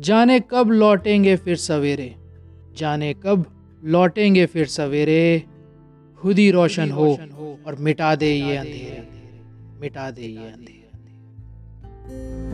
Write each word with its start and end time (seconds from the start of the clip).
जाने 0.00 0.40
कब 0.40 0.70
लौटेंगे 0.70 1.36
फिर 1.36 1.56
सवेरे? 1.56 2.14
जाने 2.76 3.14
कब 3.14 3.46
लौटेंगे 3.84 4.46
फिर 4.46 4.66
सवेरे? 4.66 5.42
खुद 6.18 6.38
ही 6.38 6.50
रोशन 6.50 6.90
हो 6.90 7.18
और 7.66 7.76
मिटा 7.80 8.14
दे 8.14 8.32
ये 8.34 8.56
अंधेरे। 8.56 9.08
मिटा 9.80 10.10
दे 10.10 10.22
ये 10.22 10.48
अंधेरे। 10.50 12.47